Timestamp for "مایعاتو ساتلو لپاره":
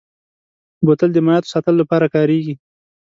1.25-2.05